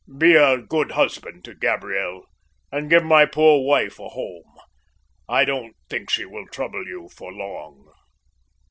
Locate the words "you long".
6.87-7.85